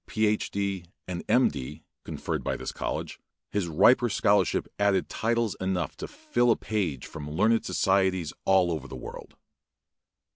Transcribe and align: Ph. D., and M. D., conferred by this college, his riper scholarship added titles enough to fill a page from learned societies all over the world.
Ph. 0.07 0.49
D., 0.49 0.85
and 1.07 1.23
M. 1.29 1.49
D., 1.49 1.83
conferred 2.05 2.43
by 2.43 2.57
this 2.57 2.71
college, 2.71 3.19
his 3.51 3.67
riper 3.67 4.09
scholarship 4.09 4.67
added 4.79 5.09
titles 5.09 5.55
enough 5.61 5.95
to 5.97 6.07
fill 6.07 6.49
a 6.49 6.55
page 6.57 7.05
from 7.05 7.29
learned 7.29 7.63
societies 7.63 8.33
all 8.43 8.71
over 8.71 8.87
the 8.87 8.95
world. 8.95 9.35